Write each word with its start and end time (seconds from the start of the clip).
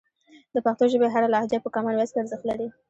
د 0.53 0.55
پښتو 0.65 0.83
ژبې 0.93 1.07
هره 1.13 1.27
لهجه 1.33 1.57
په 1.63 1.69
کامن 1.75 1.93
وایس 1.95 2.11
کې 2.13 2.21
ارزښت 2.21 2.43
لري. 2.47 2.67